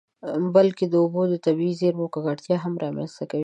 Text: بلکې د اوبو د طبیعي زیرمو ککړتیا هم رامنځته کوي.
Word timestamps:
بلکې 0.55 0.85
د 0.87 0.93
اوبو 1.03 1.21
د 1.29 1.35
طبیعي 1.45 1.73
زیرمو 1.81 2.11
ککړتیا 2.13 2.55
هم 2.63 2.73
رامنځته 2.83 3.23
کوي. 3.31 3.39